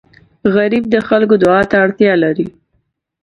[0.53, 2.47] غریب د خلکو دعا ته اړتیا لري